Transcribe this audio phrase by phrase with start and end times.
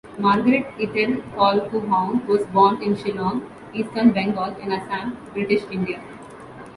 [0.17, 6.01] Margaret Ithell Colquhoun was born in Shillong, Eastern Bengal and Assam, British India.